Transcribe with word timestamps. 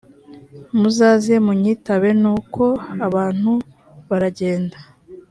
muzaze 0.79 1.33
munyitabe 1.45 2.09
nuko 2.21 2.63
abantu 3.07 3.51
baragenda 4.09 4.77